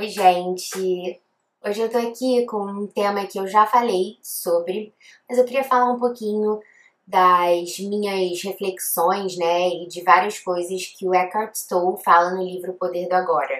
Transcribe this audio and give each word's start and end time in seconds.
Oi, 0.00 0.08
gente! 0.08 1.20
Hoje 1.62 1.82
eu 1.82 1.90
tô 1.90 1.98
aqui 1.98 2.46
com 2.46 2.62
um 2.64 2.86
tema 2.86 3.26
que 3.26 3.38
eu 3.38 3.46
já 3.46 3.66
falei 3.66 4.16
sobre, 4.22 4.94
mas 5.28 5.36
eu 5.36 5.44
queria 5.44 5.62
falar 5.62 5.92
um 5.92 5.98
pouquinho 5.98 6.58
das 7.06 7.78
minhas 7.78 8.42
reflexões, 8.42 9.36
né, 9.36 9.68
e 9.68 9.86
de 9.88 10.02
várias 10.02 10.38
coisas 10.38 10.86
que 10.86 11.06
o 11.06 11.14
Eckhart 11.14 11.54
Tolle 11.68 12.02
fala 12.02 12.30
no 12.30 12.42
livro 12.42 12.70
O 12.70 12.76
Poder 12.76 13.10
do 13.10 13.12
Agora. 13.12 13.54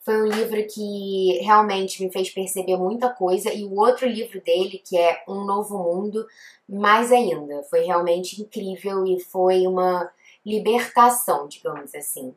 Foi 0.00 0.20
um 0.20 0.26
livro 0.26 0.62
que 0.66 1.38
realmente 1.42 2.04
me 2.04 2.12
fez 2.12 2.28
perceber 2.28 2.76
muita 2.76 3.08
coisa 3.08 3.50
e 3.50 3.64
o 3.64 3.74
outro 3.74 4.06
livro 4.06 4.42
dele, 4.42 4.82
que 4.84 4.98
é 4.98 5.24
Um 5.26 5.46
Novo 5.46 5.78
Mundo, 5.78 6.26
mais 6.68 7.10
ainda. 7.10 7.62
Foi 7.70 7.80
realmente 7.80 8.38
incrível 8.38 9.06
e 9.06 9.18
foi 9.18 9.66
uma 9.66 10.12
libertação, 10.44 11.48
digamos 11.48 11.94
assim. 11.94 12.34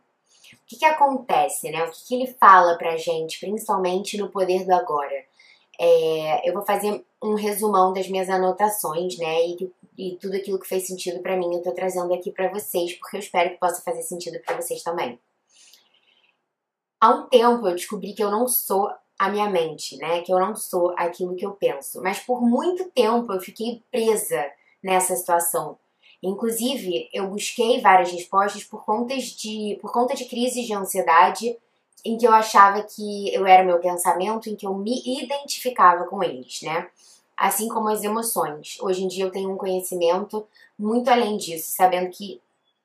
O 0.55 0.65
que, 0.65 0.77
que 0.77 0.85
acontece, 0.85 1.69
né? 1.69 1.83
O 1.83 1.91
que, 1.91 2.07
que 2.07 2.15
ele 2.15 2.35
fala 2.39 2.77
pra 2.77 2.97
gente, 2.97 3.39
principalmente 3.39 4.17
no 4.17 4.29
Poder 4.29 4.65
do 4.65 4.73
Agora? 4.73 5.25
É, 5.79 6.49
eu 6.49 6.53
vou 6.53 6.65
fazer 6.65 7.05
um 7.21 7.35
resumão 7.35 7.93
das 7.93 8.07
minhas 8.07 8.29
anotações, 8.29 9.17
né? 9.17 9.45
E, 9.45 9.71
e 9.97 10.17
tudo 10.17 10.35
aquilo 10.35 10.59
que 10.59 10.67
fez 10.67 10.87
sentido 10.87 11.21
para 11.21 11.37
mim 11.37 11.53
eu 11.53 11.61
tô 11.61 11.71
trazendo 11.71 12.13
aqui 12.13 12.31
para 12.31 12.49
vocês, 12.49 12.93
porque 12.93 13.17
eu 13.17 13.19
espero 13.19 13.51
que 13.51 13.59
possa 13.59 13.81
fazer 13.81 14.01
sentido 14.01 14.39
para 14.45 14.59
vocês 14.59 14.81
também. 14.83 15.19
Há 16.99 17.09
um 17.11 17.27
tempo 17.29 17.67
eu 17.67 17.75
descobri 17.75 18.13
que 18.13 18.23
eu 18.23 18.31
não 18.31 18.47
sou 18.47 18.89
a 19.19 19.29
minha 19.29 19.49
mente, 19.49 19.97
né? 19.97 20.21
Que 20.21 20.31
eu 20.31 20.39
não 20.39 20.55
sou 20.55 20.93
aquilo 20.97 21.35
que 21.35 21.45
eu 21.45 21.51
penso. 21.51 22.01
Mas 22.01 22.19
por 22.19 22.41
muito 22.41 22.89
tempo 22.91 23.31
eu 23.33 23.39
fiquei 23.39 23.83
presa 23.91 24.45
nessa 24.83 25.15
situação. 25.15 25.77
Inclusive, 26.21 27.09
eu 27.13 27.27
busquei 27.27 27.79
várias 27.79 28.11
respostas 28.11 28.63
por, 28.63 28.83
contas 28.83 29.23
de, 29.25 29.77
por 29.81 29.91
conta 29.91 30.15
de 30.15 30.25
crises 30.25 30.65
de 30.65 30.73
ansiedade 30.73 31.55
em 32.03 32.17
que 32.17 32.25
eu 32.25 32.33
achava 32.33 32.81
que 32.83 33.33
eu 33.33 33.45
era 33.45 33.63
meu 33.63 33.79
pensamento, 33.79 34.49
em 34.49 34.55
que 34.55 34.65
eu 34.65 34.73
me 34.73 35.01
identificava 35.05 36.05
com 36.05 36.23
eles, 36.23 36.61
né? 36.61 36.89
Assim 37.35 37.67
como 37.67 37.89
as 37.89 38.03
emoções. 38.03 38.77
Hoje 38.81 39.03
em 39.03 39.07
dia 39.07 39.25
eu 39.25 39.31
tenho 39.31 39.51
um 39.51 39.57
conhecimento 39.57 40.47
muito 40.77 41.09
além 41.09 41.37
disso, 41.37 41.71
sabendo 41.71 42.09
que 42.09 42.41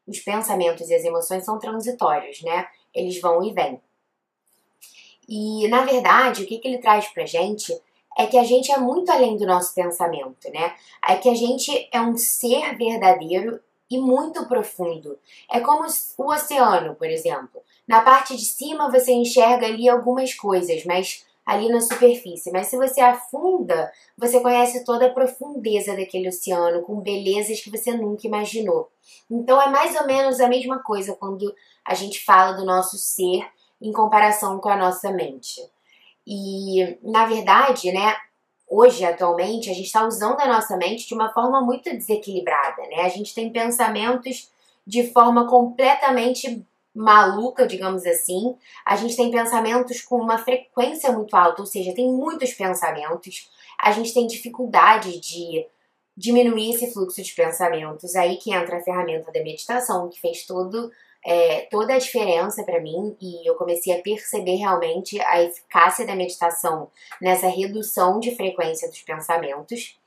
os 0.07 0.19
pensamentos 0.19 0.89
e 0.91 0.95
as 0.95 1.05
emoções 1.05 1.45
são 1.45 1.59
transitórios, 1.59 2.43
né? 2.43 2.67
Eles 2.95 3.21
vão 3.21 3.43
e 3.43 3.53
vêm. 3.53 3.81
E, 5.29 5.69
na 5.69 5.85
verdade, 5.85 6.43
o 6.43 6.47
que, 6.47 6.59
que 6.59 6.69
ele 6.69 6.79
traz 6.79 7.07
pra 7.09 7.25
gente 7.25 7.73
é 8.17 8.27
que 8.27 8.39
a 8.39 8.45
gente 8.45 8.71
é 8.71 8.79
muito 8.79 9.11
além 9.11 9.37
do 9.37 9.47
nosso 9.47 9.75
pensamento, 9.75 10.51
né? 10.51 10.75
É 11.07 11.17
que 11.17 11.29
a 11.29 11.35
gente 11.35 11.89
é 11.93 12.01
um 12.01 12.17
ser 12.17 12.77
verdadeiro 12.77 13.61
e 13.91 13.99
muito 13.99 14.47
profundo. 14.47 15.19
É 15.51 15.61
como 15.61 15.87
o 16.19 16.33
oceano, 16.33 16.95
por 16.95 17.09
exemplo. 17.09 17.61
Na 17.87 18.01
parte 18.03 18.37
de 18.37 18.45
cima 18.45 18.91
você 18.91 19.13
enxerga 19.13 19.67
ali 19.67 19.89
algumas 19.89 20.35
coisas, 20.35 20.85
mas 20.85 21.25
ali 21.45 21.69
na 21.69 21.81
superfície. 21.81 22.51
Mas 22.51 22.69
se 22.69 22.77
você 22.77 23.01
afunda, 23.01 23.93
você 24.17 24.41
conhece 24.41 24.85
toda 24.85 25.07
a 25.07 25.13
profundeza 25.13 25.97
daquele 25.97 26.29
oceano, 26.29 26.83
com 26.83 27.01
belezas 27.01 27.61
que 27.61 27.71
você 27.71 27.93
nunca 27.93 28.27
imaginou. 28.27 28.91
Então 29.31 29.61
é 29.61 29.69
mais 29.69 29.95
ou 29.97 30.07
menos 30.07 30.41
a 30.41 30.49
mesma 30.49 30.83
coisa 30.83 31.15
quando 31.15 31.55
a 31.85 31.95
gente 31.95 32.25
fala 32.25 32.53
do 32.53 32.65
nosso 32.65 32.97
ser 32.97 33.45
em 33.81 33.93
comparação 33.93 34.59
com 34.61 34.69
a 34.69 34.77
nossa 34.77 35.11
mente. 35.11 35.61
E, 36.27 36.99
na 37.03 37.27
verdade, 37.27 37.93
né, 37.93 38.17
hoje, 38.69 39.05
atualmente, 39.05 39.71
a 39.71 39.75
gente 39.75 39.87
está 39.87 40.07
usando 40.07 40.41
a 40.41 40.47
nossa 40.47 40.77
mente 40.77 41.07
de 41.07 41.15
uma 41.15 41.33
forma 41.33 41.61
muito 41.61 41.91
desequilibrada, 41.91 42.83
né? 42.89 43.03
A 43.03 43.09
gente 43.09 43.35
tem 43.35 43.53
pensamentos 43.53 44.51
de 44.87 45.11
forma 45.13 45.47
completamente 45.47 46.65
maluca, 46.95 47.67
digamos 47.67 48.05
assim. 48.07 48.57
A 48.85 48.97
gente 48.97 49.17
tem 49.17 49.31
pensamentos 49.31 50.01
com 50.03 50.17
uma 50.17 50.39
frequência 50.39 51.13
muito 51.13 51.35
alta, 51.35 51.63
ou 51.63 51.67
seja, 51.67 51.95
tem 51.95 52.11
muitos 52.11 52.53
pensamentos. 52.53 53.51
A 53.81 53.91
gente 53.93 54.13
tem 54.13 54.27
dificuldade 54.27 55.19
de 55.19 55.67
diminuir 56.17 56.75
esse 56.75 56.93
fluxo 56.93 57.23
de 57.23 57.33
pensamentos. 57.35 58.15
Aí 58.15 58.37
que 58.37 58.53
entra 58.53 58.77
a 58.77 58.83
ferramenta 58.83 59.33
da 59.33 59.43
meditação, 59.43 60.09
que 60.09 60.21
fez 60.21 60.45
todo 60.45 60.91
é, 61.25 61.63
toda 61.71 61.95
a 61.95 61.99
diferença 61.99 62.65
para 62.65 62.81
mim 62.81 63.17
e 63.21 63.49
eu 63.49 63.55
comecei 63.55 63.93
a 63.93 64.03
perceber 64.03 64.57
realmente 64.57 65.21
a 65.21 65.43
eficácia 65.43 66.07
da 66.07 66.17
meditação 66.17 66.91
nessa 67.21 67.47
redução 67.49 68.19
de 68.19 68.35
frequência 68.35 68.89
dos 68.89 69.01
pensamentos. 69.03 69.99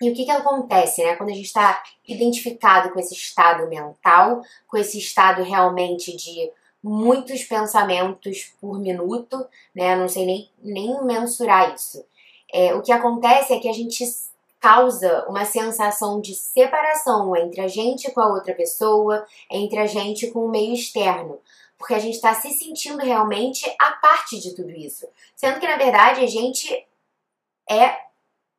E 0.00 0.10
o 0.10 0.14
que, 0.14 0.24
que 0.24 0.30
acontece, 0.30 1.02
né? 1.04 1.14
Quando 1.16 1.30
a 1.30 1.34
gente 1.34 1.46
está 1.46 1.82
identificado 2.08 2.90
com 2.90 2.98
esse 2.98 3.12
estado 3.12 3.68
mental, 3.68 4.40
com 4.66 4.78
esse 4.78 4.98
estado 4.98 5.42
realmente 5.42 6.16
de 6.16 6.50
muitos 6.82 7.44
pensamentos 7.44 8.54
por 8.60 8.80
minuto, 8.80 9.46
né? 9.74 9.94
Não 9.96 10.08
sei 10.08 10.24
nem, 10.24 10.50
nem 10.62 11.04
mensurar 11.04 11.74
isso. 11.74 12.02
É, 12.52 12.74
o 12.74 12.82
que 12.82 12.92
acontece 12.92 13.52
é 13.52 13.58
que 13.58 13.68
a 13.68 13.72
gente 13.72 14.04
causa 14.60 15.26
uma 15.26 15.44
sensação 15.46 16.20
de 16.20 16.34
separação 16.34 17.34
entre 17.34 17.62
a 17.62 17.66
gente 17.66 18.10
com 18.12 18.20
a 18.20 18.28
outra 18.28 18.54
pessoa, 18.54 19.26
entre 19.50 19.78
a 19.78 19.86
gente 19.86 20.30
com 20.30 20.44
o 20.44 20.50
meio 20.50 20.74
externo. 20.74 21.40
Porque 21.78 21.94
a 21.94 21.98
gente 21.98 22.16
está 22.16 22.34
se 22.34 22.50
sentindo 22.50 22.98
realmente 22.98 23.64
a 23.80 23.92
parte 23.92 24.38
de 24.38 24.54
tudo 24.54 24.70
isso. 24.70 25.08
Sendo 25.34 25.58
que, 25.58 25.66
na 25.66 25.78
verdade, 25.78 26.20
a 26.20 26.26
gente 26.26 26.86
é 27.68 27.96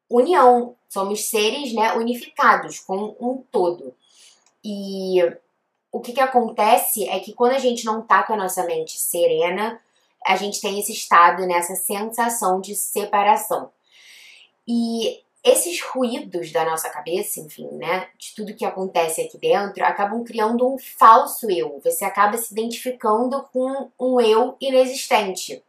união. 0.09 0.75
Somos 0.89 1.25
seres 1.25 1.71
né, 1.71 1.93
unificados 1.93 2.79
com 2.79 3.15
um 3.19 3.43
todo. 3.51 3.93
E 4.63 5.19
o 5.91 5.99
que, 5.99 6.13
que 6.13 6.19
acontece 6.19 7.07
é 7.07 7.19
que 7.19 7.33
quando 7.33 7.53
a 7.53 7.59
gente 7.59 7.85
não 7.85 8.01
tá 8.01 8.23
com 8.23 8.33
a 8.33 8.37
nossa 8.37 8.63
mente 8.63 8.97
serena, 8.97 9.79
a 10.25 10.35
gente 10.35 10.59
tem 10.59 10.79
esse 10.79 10.93
estado, 10.93 11.45
né, 11.45 11.61
sensação 11.61 12.59
de 12.59 12.75
separação. 12.75 13.71
E 14.67 15.21
esses 15.43 15.81
ruídos 15.81 16.51
da 16.51 16.63
nossa 16.63 16.89
cabeça, 16.89 17.39
enfim, 17.39 17.67
né, 17.71 18.07
de 18.17 18.35
tudo 18.35 18.53
que 18.53 18.63
acontece 18.63 19.21
aqui 19.21 19.37
dentro, 19.39 19.83
acabam 19.83 20.23
criando 20.23 20.71
um 20.71 20.77
falso 20.77 21.49
eu. 21.49 21.79
Você 21.83 22.05
acaba 22.05 22.37
se 22.37 22.53
identificando 22.53 23.43
com 23.51 23.89
um 23.99 24.21
eu 24.21 24.55
inexistente. 24.61 25.63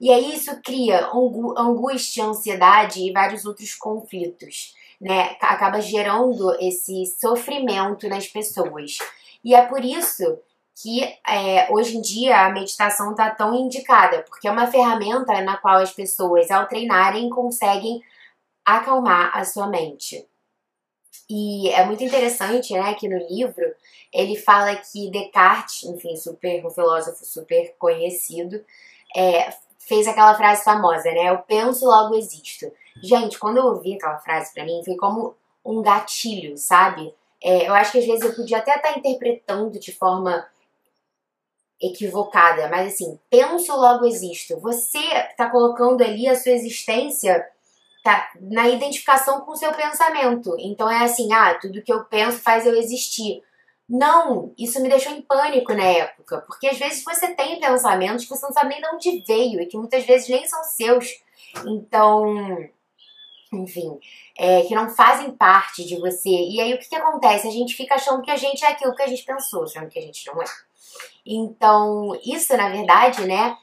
E 0.00 0.10
aí 0.10 0.34
isso 0.34 0.60
cria 0.62 1.08
angústia, 1.56 2.24
ansiedade 2.24 3.00
e 3.00 3.12
vários 3.12 3.44
outros 3.44 3.72
conflitos, 3.74 4.74
né? 5.00 5.36
Acaba 5.40 5.80
gerando 5.80 6.56
esse 6.58 7.06
sofrimento 7.20 8.08
nas 8.08 8.26
pessoas. 8.26 8.98
E 9.44 9.54
é 9.54 9.64
por 9.64 9.84
isso 9.84 10.40
que 10.74 11.04
é, 11.28 11.68
hoje 11.70 11.96
em 11.96 12.00
dia 12.00 12.44
a 12.44 12.50
meditação 12.50 13.12
está 13.12 13.30
tão 13.30 13.54
indicada, 13.54 14.24
porque 14.28 14.48
é 14.48 14.50
uma 14.50 14.66
ferramenta 14.66 15.40
na 15.42 15.56
qual 15.56 15.76
as 15.76 15.92
pessoas, 15.92 16.50
ao 16.50 16.66
treinarem, 16.66 17.30
conseguem 17.30 18.02
acalmar 18.64 19.36
a 19.36 19.44
sua 19.44 19.66
mente. 19.66 20.26
E 21.28 21.68
é 21.70 21.84
muito 21.84 22.02
interessante, 22.02 22.72
né, 22.74 22.94
que 22.94 23.08
no 23.08 23.18
livro 23.28 23.64
ele 24.12 24.36
fala 24.36 24.76
que 24.76 25.10
Descartes, 25.10 25.84
enfim, 25.84 26.16
super, 26.16 26.64
um 26.64 26.70
filósofo 26.70 27.24
super 27.24 27.74
conhecido, 27.78 28.62
é, 29.16 29.50
fez 29.78 30.06
aquela 30.06 30.34
frase 30.34 30.64
famosa, 30.64 31.10
né, 31.10 31.30
eu 31.30 31.38
penso, 31.38 31.86
logo 31.86 32.14
existo. 32.16 32.70
Gente, 33.02 33.38
quando 33.38 33.58
eu 33.58 33.64
ouvi 33.64 33.94
aquela 33.94 34.18
frase 34.18 34.52
para 34.52 34.64
mim, 34.64 34.82
foi 34.84 34.96
como 34.96 35.34
um 35.64 35.80
gatilho, 35.80 36.56
sabe? 36.56 37.14
É, 37.42 37.68
eu 37.68 37.74
acho 37.74 37.92
que 37.92 37.98
às 37.98 38.06
vezes 38.06 38.24
eu 38.24 38.34
podia 38.34 38.58
até 38.58 38.76
estar 38.76 38.92
tá 38.92 38.98
interpretando 38.98 39.78
de 39.78 39.92
forma 39.92 40.46
equivocada, 41.80 42.68
mas 42.68 42.94
assim, 42.94 43.18
penso, 43.28 43.74
logo 43.74 44.06
existo. 44.06 44.58
Você 44.60 44.98
está 44.98 45.50
colocando 45.50 46.02
ali 46.02 46.28
a 46.28 46.36
sua 46.36 46.52
existência 46.52 47.44
tá 48.02 48.30
na 48.40 48.68
identificação 48.68 49.40
com 49.42 49.52
o 49.52 49.56
seu 49.56 49.72
pensamento. 49.72 50.54
Então 50.58 50.90
é 50.90 51.04
assim, 51.04 51.32
ah, 51.32 51.54
tudo 51.60 51.82
que 51.82 51.92
eu 51.92 52.04
penso 52.04 52.38
faz 52.38 52.66
eu 52.66 52.74
existir. 52.74 53.42
Não, 53.88 54.54
isso 54.58 54.80
me 54.80 54.88
deixou 54.88 55.12
em 55.12 55.22
pânico 55.22 55.74
na 55.74 55.84
época, 55.84 56.42
porque 56.46 56.66
às 56.66 56.78
vezes 56.78 57.04
você 57.04 57.34
tem 57.34 57.60
pensamentos 57.60 58.24
que 58.24 58.30
você 58.30 58.46
não 58.46 58.52
sabe 58.52 58.70
nem 58.70 58.80
de 58.80 58.88
onde 58.88 59.24
veio 59.26 59.60
e 59.60 59.66
que 59.66 59.76
muitas 59.76 60.04
vezes 60.04 60.28
nem 60.28 60.46
são 60.46 60.62
seus. 60.64 61.22
Então, 61.66 62.24
enfim, 63.52 63.98
é, 64.38 64.62
que 64.62 64.74
não 64.74 64.88
fazem 64.88 65.30
parte 65.32 65.84
de 65.84 66.00
você. 66.00 66.30
E 66.30 66.60
aí 66.60 66.74
o 66.74 66.78
que, 66.78 66.88
que 66.88 66.96
acontece? 66.96 67.46
A 67.46 67.50
gente 67.50 67.74
fica 67.74 67.96
achando 67.96 68.22
que 68.22 68.30
a 68.30 68.36
gente 68.36 68.64
é 68.64 68.68
aquilo 68.68 68.94
que 68.94 69.02
a 69.02 69.06
gente 69.06 69.24
pensou, 69.24 69.64
achando 69.64 69.88
que 69.88 69.98
a 69.98 70.02
gente 70.02 70.26
não 70.26 70.40
é. 70.40 70.46
Então, 71.26 72.18
isso 72.24 72.56
na 72.56 72.68
verdade, 72.68 73.26
né, 73.26 73.56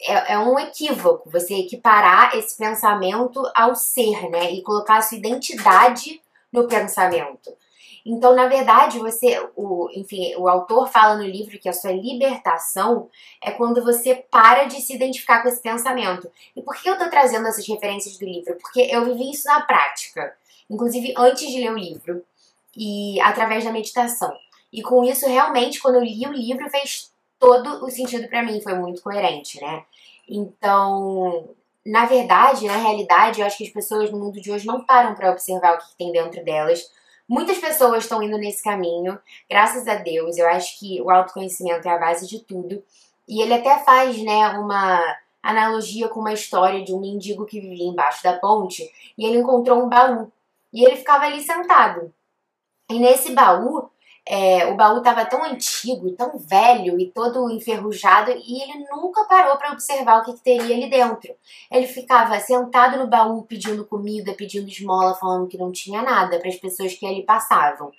é, 0.00 0.34
é, 0.34 0.38
um 0.38 0.58
equívoco 0.58 1.30
você 1.30 1.54
equiparar 1.54 2.36
esse 2.36 2.56
pensamento 2.56 3.42
ao 3.54 3.74
ser, 3.74 4.28
né? 4.30 4.52
E 4.52 4.62
colocar 4.62 4.98
a 4.98 5.02
sua 5.02 5.18
identidade 5.18 6.20
no 6.52 6.68
pensamento. 6.68 7.52
Então, 8.06 8.34
na 8.34 8.48
verdade, 8.48 8.98
você, 8.98 9.38
o, 9.54 9.90
enfim, 9.94 10.34
o 10.36 10.48
autor 10.48 10.88
fala 10.88 11.16
no 11.16 11.24
livro 11.24 11.58
que 11.58 11.68
a 11.68 11.74
sua 11.74 11.92
libertação 11.92 13.10
é 13.42 13.50
quando 13.50 13.84
você 13.84 14.14
para 14.14 14.64
de 14.64 14.80
se 14.80 14.94
identificar 14.94 15.42
com 15.42 15.48
esse 15.48 15.60
pensamento. 15.60 16.30
E 16.56 16.62
por 16.62 16.74
que 16.74 16.88
eu 16.88 16.96
tô 16.96 17.10
trazendo 17.10 17.46
essas 17.46 17.68
referências 17.68 18.16
do 18.16 18.24
livro? 18.24 18.56
Porque 18.62 18.80
eu 18.80 19.04
vivi 19.04 19.32
isso 19.32 19.46
na 19.46 19.60
prática, 19.60 20.34
inclusive 20.70 21.12
antes 21.18 21.50
de 21.50 21.60
ler 21.60 21.72
o 21.72 21.78
livro 21.78 22.24
e 22.74 23.20
através 23.20 23.64
da 23.64 23.72
meditação. 23.72 24.34
E 24.72 24.80
com 24.80 25.04
isso, 25.04 25.28
realmente, 25.28 25.80
quando 25.80 25.96
eu 25.96 26.04
li 26.04 26.26
o 26.26 26.32
livro, 26.32 26.70
fez 26.70 27.12
todo 27.38 27.84
o 27.84 27.90
sentido 27.90 28.28
para 28.28 28.42
mim, 28.42 28.60
foi 28.60 28.74
muito 28.74 29.02
coerente, 29.02 29.60
né? 29.60 29.84
Então, 30.28 31.48
na 31.86 32.04
verdade, 32.06 32.66
na 32.66 32.76
realidade, 32.76 33.40
eu 33.40 33.46
acho 33.46 33.58
que 33.58 33.64
as 33.64 33.72
pessoas 33.72 34.10
no 34.10 34.18
mundo 34.18 34.40
de 34.40 34.50
hoje 34.50 34.66
não 34.66 34.84
param 34.84 35.14
para 35.14 35.30
observar 35.30 35.74
o 35.74 35.78
que 35.78 35.96
tem 35.96 36.12
dentro 36.12 36.44
delas. 36.44 36.90
Muitas 37.28 37.58
pessoas 37.58 38.04
estão 38.04 38.22
indo 38.22 38.38
nesse 38.38 38.62
caminho, 38.62 39.18
graças 39.48 39.86
a 39.86 39.94
Deus. 39.94 40.36
Eu 40.36 40.48
acho 40.48 40.78
que 40.78 41.00
o 41.00 41.10
autoconhecimento 41.10 41.86
é 41.86 41.90
a 41.90 41.98
base 41.98 42.26
de 42.26 42.40
tudo. 42.40 42.82
E 43.26 43.42
ele 43.42 43.54
até 43.54 43.78
faz, 43.78 44.22
né, 44.22 44.48
uma 44.50 45.00
analogia 45.42 46.08
com 46.08 46.20
uma 46.20 46.32
história 46.32 46.84
de 46.84 46.92
um 46.92 47.00
mendigo 47.00 47.46
que 47.46 47.60
vivia 47.60 47.86
embaixo 47.86 48.22
da 48.22 48.34
ponte 48.34 48.90
e 49.16 49.24
ele 49.24 49.38
encontrou 49.38 49.82
um 49.82 49.88
baú. 49.88 50.30
E 50.72 50.84
ele 50.84 50.96
ficava 50.96 51.24
ali 51.24 51.42
sentado. 51.42 52.12
E 52.90 52.98
nesse 52.98 53.32
baú 53.32 53.90
é, 54.30 54.66
o 54.66 54.76
baú 54.76 54.98
estava 54.98 55.24
tão 55.24 55.42
antigo, 55.42 56.12
tão 56.12 56.36
velho 56.36 57.00
e 57.00 57.10
todo 57.10 57.50
enferrujado 57.50 58.30
e 58.30 58.62
ele 58.62 58.84
nunca 58.90 59.24
parou 59.24 59.56
para 59.56 59.72
observar 59.72 60.20
o 60.20 60.24
que, 60.24 60.34
que, 60.34 60.42
teria 60.42 60.76
ali 60.76 60.90
dentro. 60.90 61.34
Ele 61.70 61.86
ficava 61.86 62.38
sentado 62.38 62.98
no 62.98 63.06
baú 63.06 63.42
pedindo 63.44 63.86
comida, 63.86 64.34
pedindo 64.34 64.68
esmola, 64.68 65.14
falando 65.14 65.48
que 65.48 65.56
não 65.56 65.72
tinha 65.72 66.02
nada 66.02 66.38
para 66.38 66.50
as 66.50 66.56
pessoas 66.56 66.92
que 66.92 67.06
ali 67.06 67.22
passavam. 67.22 67.90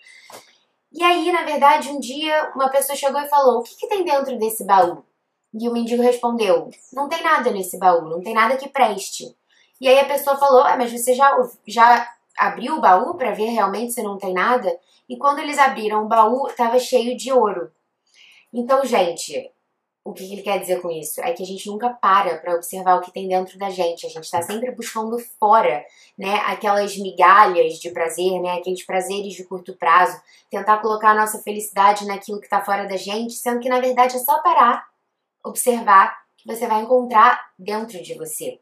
E 0.91 1.03
aí, 1.03 1.31
na 1.31 1.41
verdade, 1.41 1.89
um 1.89 1.99
dia 1.99 2.51
uma 2.53 2.69
pessoa 2.69 2.95
chegou 2.95 3.19
e 3.19 3.27
falou: 3.27 3.61
O 3.61 3.63
que, 3.63 3.75
que 3.75 3.87
tem 3.87 4.05
dentro 4.05 4.37
desse 4.37 4.63
baú? 4.63 5.03
E 5.51 5.67
o 5.67 5.73
mendigo 5.73 6.03
respondeu: 6.03 6.69
Não 6.93 7.09
tem 7.09 7.23
nada 7.23 7.49
nesse 7.49 7.79
baú, 7.79 8.07
não 8.07 8.21
tem 8.21 8.35
nada 8.35 8.55
que 8.55 8.69
preste. 8.69 9.35
E 9.81 9.87
aí 9.87 9.97
a 9.97 10.05
pessoa 10.05 10.37
falou: 10.37 10.61
ah, 10.61 10.77
Mas 10.77 10.91
você 10.91 11.15
já, 11.15 11.35
já 11.67 12.07
abriu 12.39 12.77
o 12.77 12.81
baú 12.81 13.15
para 13.15 13.31
ver 13.31 13.49
realmente 13.49 13.93
se 13.93 14.01
não 14.01 14.17
tem 14.17 14.33
nada? 14.33 14.75
E 15.07 15.17
quando 15.17 15.39
eles 15.39 15.59
abriram 15.59 16.05
o 16.05 16.07
baú, 16.07 16.47
estava 16.47 16.79
cheio 16.79 17.17
de 17.17 17.31
ouro. 17.31 17.71
Então, 18.53 18.83
gente, 18.85 19.51
o 20.03 20.13
que 20.13 20.23
ele 20.31 20.41
quer 20.41 20.59
dizer 20.59 20.81
com 20.81 20.89
isso? 20.89 21.21
É 21.21 21.33
que 21.33 21.43
a 21.43 21.45
gente 21.45 21.67
nunca 21.67 21.89
para 21.89 22.37
para 22.37 22.55
observar 22.55 22.95
o 22.95 23.01
que 23.01 23.11
tem 23.11 23.27
dentro 23.27 23.57
da 23.57 23.69
gente. 23.69 24.05
A 24.05 24.09
gente 24.09 24.23
está 24.23 24.41
sempre 24.41 24.71
buscando 24.71 25.19
fora, 25.39 25.83
né? 26.17 26.35
Aquelas 26.45 26.97
migalhas 26.97 27.73
de 27.73 27.91
prazer, 27.91 28.39
né? 28.41 28.53
Aqueles 28.53 28.85
prazeres 28.85 29.33
de 29.33 29.43
curto 29.43 29.75
prazo. 29.75 30.19
Tentar 30.49 30.77
colocar 30.77 31.11
a 31.11 31.15
nossa 31.15 31.39
felicidade 31.39 32.07
naquilo 32.07 32.39
que 32.39 32.45
está 32.45 32.63
fora 32.63 32.87
da 32.87 32.97
gente, 32.97 33.33
sendo 33.33 33.59
que 33.59 33.69
na 33.69 33.79
verdade 33.79 34.15
é 34.15 34.19
só 34.19 34.41
parar, 34.41 34.87
observar 35.43 36.15
que 36.37 36.47
você 36.47 36.65
vai 36.65 36.81
encontrar 36.81 37.39
dentro 37.57 38.01
de 38.01 38.13
você. 38.15 38.59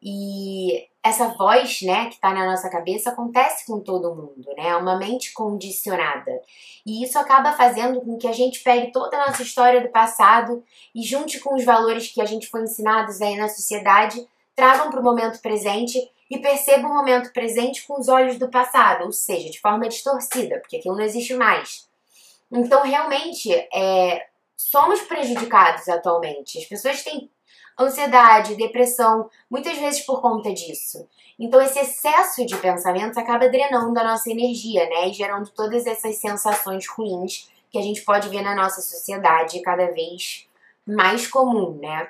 E 0.00 0.86
essa 1.02 1.28
voz, 1.28 1.82
né, 1.82 2.06
que 2.06 2.14
está 2.14 2.32
na 2.32 2.46
nossa 2.46 2.70
cabeça 2.70 3.10
acontece 3.10 3.66
com 3.66 3.80
todo 3.80 4.14
mundo, 4.14 4.54
né? 4.56 4.68
É 4.68 4.76
uma 4.76 4.96
mente 4.96 5.32
condicionada. 5.32 6.40
E 6.86 7.02
isso 7.02 7.18
acaba 7.18 7.52
fazendo 7.54 8.00
com 8.00 8.16
que 8.16 8.28
a 8.28 8.32
gente 8.32 8.60
pegue 8.60 8.92
toda 8.92 9.16
a 9.16 9.26
nossa 9.26 9.42
história 9.42 9.80
do 9.80 9.88
passado 9.88 10.62
e 10.94 11.02
junte 11.02 11.40
com 11.40 11.56
os 11.56 11.64
valores 11.64 12.08
que 12.12 12.20
a 12.20 12.24
gente 12.24 12.46
foi 12.46 12.62
ensinados 12.62 13.20
aí 13.20 13.36
na 13.36 13.48
sociedade, 13.48 14.24
tragam 14.54 14.90
para 14.90 15.00
o 15.00 15.02
momento 15.02 15.40
presente 15.40 15.98
e 16.30 16.38
perceba 16.38 16.86
o 16.86 16.94
momento 16.94 17.32
presente 17.32 17.84
com 17.84 17.98
os 17.98 18.08
olhos 18.08 18.38
do 18.38 18.48
passado, 18.48 19.04
ou 19.04 19.12
seja, 19.12 19.50
de 19.50 19.60
forma 19.60 19.88
distorcida, 19.88 20.60
porque 20.60 20.76
aquilo 20.76 20.96
não 20.96 21.04
existe 21.04 21.34
mais. 21.34 21.88
Então, 22.50 22.82
realmente, 22.82 23.52
é, 23.74 24.26
somos 24.56 25.00
prejudicados 25.02 25.88
atualmente. 25.88 26.58
As 26.58 26.64
pessoas 26.64 27.02
têm 27.02 27.28
ansiedade, 27.78 28.56
depressão, 28.56 29.28
muitas 29.50 29.76
vezes 29.78 30.04
por 30.04 30.20
conta 30.20 30.52
disso. 30.52 31.08
Então 31.38 31.60
esse 31.60 31.78
excesso 31.78 32.46
de 32.46 32.56
pensamentos 32.56 33.16
acaba 33.18 33.48
drenando 33.48 33.98
a 33.98 34.04
nossa 34.04 34.30
energia, 34.30 34.88
né, 34.88 35.08
e 35.08 35.12
gerando 35.12 35.50
todas 35.50 35.86
essas 35.86 36.16
sensações 36.16 36.86
ruins 36.88 37.50
que 37.70 37.78
a 37.78 37.82
gente 37.82 38.02
pode 38.02 38.28
ver 38.28 38.42
na 38.42 38.54
nossa 38.54 38.80
sociedade 38.80 39.60
cada 39.62 39.86
vez 39.92 40.46
mais 40.86 41.26
comum, 41.26 41.78
né? 41.80 42.08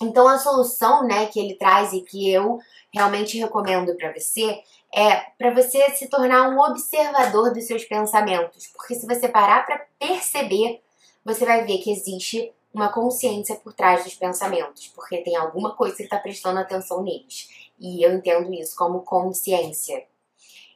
Então 0.00 0.26
a 0.26 0.38
solução, 0.38 1.06
né, 1.06 1.26
que 1.26 1.38
ele 1.38 1.54
traz 1.54 1.92
e 1.92 2.00
que 2.00 2.30
eu 2.30 2.58
realmente 2.92 3.38
recomendo 3.38 3.94
para 3.96 4.12
você 4.12 4.62
é 4.94 5.16
para 5.38 5.50
você 5.54 5.90
se 5.90 6.08
tornar 6.08 6.50
um 6.50 6.60
observador 6.60 7.52
dos 7.52 7.64
seus 7.64 7.84
pensamentos, 7.84 8.66
porque 8.76 8.94
se 8.94 9.06
você 9.06 9.28
parar 9.28 9.64
para 9.64 9.86
perceber, 9.98 10.82
você 11.24 11.46
vai 11.46 11.64
ver 11.64 11.78
que 11.78 11.90
existe 11.90 12.52
uma 12.72 12.88
consciência 12.88 13.56
por 13.56 13.72
trás 13.72 14.04
dos 14.04 14.14
pensamentos, 14.14 14.88
porque 14.88 15.18
tem 15.18 15.36
alguma 15.36 15.74
coisa 15.74 15.96
que 15.96 16.04
está 16.04 16.18
prestando 16.18 16.58
atenção 16.58 17.02
neles. 17.02 17.48
E 17.78 18.02
eu 18.04 18.14
entendo 18.14 18.52
isso 18.54 18.74
como 18.76 19.02
consciência. 19.02 20.06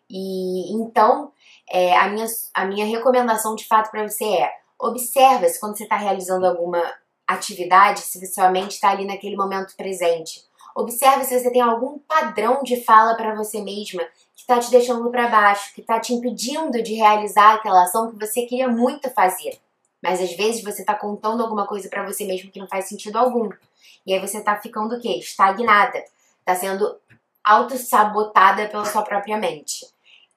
E 0.08 0.72
então, 0.74 1.32
é, 1.70 1.96
a, 1.96 2.08
minha, 2.08 2.26
a 2.54 2.64
minha 2.64 2.86
recomendação 2.86 3.54
de 3.54 3.66
fato 3.66 3.90
para 3.90 4.06
você 4.06 4.24
é: 4.24 4.52
observa 4.78 5.48
se 5.48 5.58
quando 5.58 5.76
você 5.76 5.84
está 5.84 5.96
realizando 5.96 6.46
alguma 6.46 6.82
atividade, 7.26 8.00
se 8.00 8.24
sua 8.26 8.50
mente 8.50 8.72
está 8.72 8.90
ali 8.90 9.04
naquele 9.04 9.36
momento 9.36 9.74
presente. 9.76 10.44
Observe 10.74 11.24
se 11.24 11.40
você 11.40 11.50
tem 11.50 11.62
algum 11.62 11.98
padrão 12.00 12.62
de 12.62 12.84
fala 12.84 13.14
para 13.14 13.34
você 13.34 13.62
mesma 13.62 14.04
que 14.34 14.42
está 14.42 14.58
te 14.58 14.70
deixando 14.70 15.10
para 15.10 15.28
baixo, 15.28 15.74
que 15.74 15.80
está 15.80 15.98
te 15.98 16.12
impedindo 16.12 16.82
de 16.82 16.94
realizar 16.94 17.54
aquela 17.54 17.84
ação 17.84 18.10
que 18.10 18.18
você 18.18 18.42
queria 18.42 18.68
muito 18.68 19.10
fazer. 19.10 19.58
Mas 20.02 20.20
às 20.20 20.36
vezes 20.36 20.62
você 20.62 20.84
tá 20.84 20.94
contando 20.94 21.42
alguma 21.42 21.66
coisa 21.66 21.88
para 21.88 22.04
você 22.04 22.24
mesmo 22.24 22.50
que 22.50 22.58
não 22.58 22.68
faz 22.68 22.88
sentido 22.88 23.16
algum. 23.16 23.50
E 24.06 24.12
aí 24.12 24.20
você 24.20 24.40
tá 24.40 24.56
ficando 24.56 24.94
o 24.94 25.00
quê? 25.00 25.18
Estagnada. 25.18 26.02
Tá 26.44 26.54
sendo 26.54 26.96
auto-sabotada 27.42 28.68
pela 28.68 28.84
sua 28.84 29.02
própria 29.02 29.36
mente. 29.36 29.86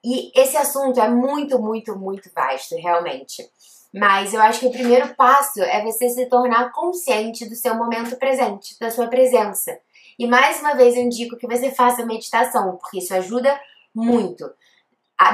E 0.02 0.32
esse 0.34 0.56
assunto 0.56 1.00
é 1.00 1.08
muito, 1.08 1.58
muito, 1.58 1.96
muito 1.96 2.30
vasto, 2.34 2.74
realmente. 2.76 3.48
Mas 3.92 4.32
eu 4.32 4.40
acho 4.40 4.60
que 4.60 4.66
o 4.66 4.72
primeiro 4.72 5.14
passo 5.14 5.60
é 5.62 5.82
você 5.82 6.08
se 6.08 6.26
tornar 6.26 6.72
consciente 6.72 7.48
do 7.48 7.54
seu 7.56 7.74
momento 7.74 8.16
presente, 8.16 8.78
da 8.78 8.90
sua 8.90 9.08
presença. 9.08 9.78
E 10.18 10.26
mais 10.26 10.60
uma 10.60 10.74
vez 10.74 10.96
eu 10.96 11.02
indico 11.02 11.36
que 11.36 11.46
você 11.46 11.70
faça 11.70 12.06
meditação, 12.06 12.76
porque 12.76 12.98
isso 12.98 13.12
ajuda 13.12 13.60
muito 13.94 14.50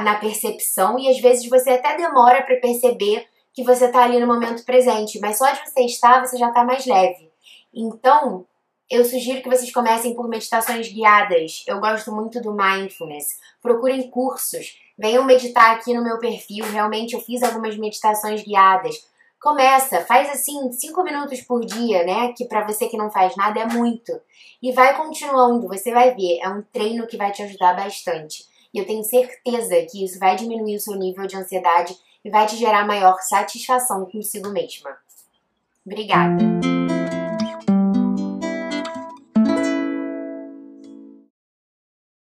na 0.03 0.15
percepção 0.15 0.97
e 0.99 1.07
às 1.09 1.19
vezes 1.19 1.47
você 1.47 1.71
até 1.71 1.95
demora 1.95 2.41
para 2.43 2.59
perceber 2.59 3.27
que 3.57 3.63
você 3.63 3.85
está 3.85 4.03
ali 4.03 4.19
no 4.19 4.27
momento 4.27 4.63
presente, 4.63 5.19
mas 5.19 5.39
só 5.39 5.51
de 5.51 5.59
você 5.65 5.81
estar, 5.81 6.23
você 6.23 6.37
já 6.37 6.49
está 6.49 6.63
mais 6.63 6.85
leve. 6.85 7.31
Então, 7.73 8.45
eu 8.87 9.03
sugiro 9.03 9.41
que 9.41 9.49
vocês 9.49 9.73
comecem 9.73 10.13
por 10.13 10.29
meditações 10.29 10.93
guiadas. 10.93 11.63
Eu 11.65 11.79
gosto 11.79 12.11
muito 12.11 12.39
do 12.39 12.53
mindfulness. 12.53 13.39
Procurem 13.59 14.11
cursos. 14.11 14.79
Venham 14.95 15.25
meditar 15.25 15.75
aqui 15.75 15.91
no 15.91 16.03
meu 16.03 16.19
perfil. 16.19 16.65
Realmente 16.65 17.15
eu 17.15 17.19
fiz 17.19 17.41
algumas 17.41 17.75
meditações 17.75 18.43
guiadas. 18.43 18.95
Começa, 19.41 20.05
faz 20.05 20.29
assim 20.29 20.71
cinco 20.71 21.01
minutos 21.01 21.41
por 21.41 21.65
dia, 21.65 22.03
né? 22.03 22.33
Que 22.33 22.45
para 22.45 22.63
você 22.63 22.87
que 22.87 22.95
não 22.95 23.09
faz 23.09 23.35
nada 23.35 23.59
é 23.59 23.65
muito. 23.65 24.21
E 24.61 24.71
vai 24.71 24.95
continuando, 24.95 25.67
você 25.67 25.91
vai 25.91 26.13
ver. 26.13 26.37
É 26.43 26.47
um 26.47 26.61
treino 26.61 27.07
que 27.07 27.17
vai 27.17 27.31
te 27.31 27.41
ajudar 27.41 27.75
bastante. 27.75 28.45
E 28.71 28.77
eu 28.77 28.85
tenho 28.85 29.03
certeza 29.03 29.83
que 29.89 30.05
isso 30.05 30.19
vai 30.19 30.35
diminuir 30.35 30.75
o 30.75 30.79
seu 30.79 30.93
nível 30.93 31.25
de 31.25 31.35
ansiedade 31.35 31.97
e 32.27 32.29
vai 32.29 32.45
te 32.45 32.57
gerar 32.57 32.85
maior 32.85 33.17
satisfação 33.21 34.05
consigo 34.05 34.49
mesma. 34.49 34.97
Obrigada! 35.85 36.43